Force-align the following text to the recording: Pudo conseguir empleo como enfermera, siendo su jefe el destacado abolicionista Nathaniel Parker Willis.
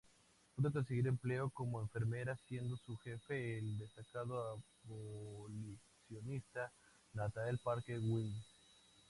Pudo 0.55 0.71
conseguir 0.73 1.05
empleo 1.05 1.51
como 1.51 1.79
enfermera, 1.79 2.35
siendo 2.35 2.75
su 2.75 2.97
jefe 2.97 3.59
el 3.59 3.77
destacado 3.77 4.59
abolicionista 4.83 6.71
Nathaniel 7.13 7.59
Parker 7.59 7.99
Willis. 8.01 8.47